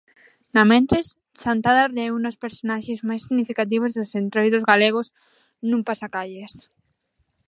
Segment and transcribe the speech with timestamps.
[0.57, 1.07] Namentres,
[1.41, 5.07] Chantada reúne os personaxes máis significativos dos entroidos galegos
[5.69, 6.53] nun pasacalles.